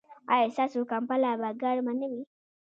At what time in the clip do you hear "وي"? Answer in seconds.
2.11-2.21